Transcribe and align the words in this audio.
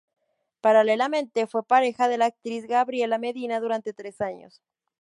Paralelamente, 0.61 1.45
fue 1.45 1.61
pareja 1.63 2.07
de 2.07 2.17
la 2.17 2.25
actriz 2.25 2.65
Gabriela 2.65 3.19
Medina 3.19 3.59
durante 3.59 3.93
tres 3.93 4.19
años. 4.19 4.63